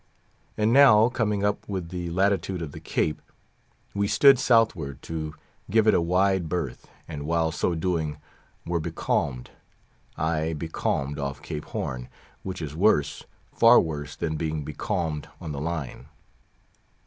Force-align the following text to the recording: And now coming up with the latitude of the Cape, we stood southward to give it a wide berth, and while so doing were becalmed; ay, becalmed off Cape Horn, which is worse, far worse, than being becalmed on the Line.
And 0.57 0.73
now 0.73 1.09
coming 1.09 1.45
up 1.45 1.69
with 1.69 1.89
the 1.89 2.09
latitude 2.09 2.63
of 2.63 2.71
the 2.71 2.79
Cape, 2.79 3.21
we 3.93 4.07
stood 4.07 4.39
southward 4.39 4.99
to 5.03 5.35
give 5.69 5.85
it 5.85 5.93
a 5.93 6.01
wide 6.01 6.49
berth, 6.49 6.87
and 7.07 7.27
while 7.27 7.51
so 7.51 7.75
doing 7.75 8.17
were 8.65 8.79
becalmed; 8.79 9.51
ay, 10.17 10.53
becalmed 10.57 11.19
off 11.19 11.43
Cape 11.43 11.65
Horn, 11.65 12.07
which 12.41 12.63
is 12.63 12.75
worse, 12.75 13.25
far 13.53 13.79
worse, 13.79 14.15
than 14.15 14.37
being 14.37 14.63
becalmed 14.63 15.29
on 15.39 15.51
the 15.51 15.61
Line. 15.61 16.07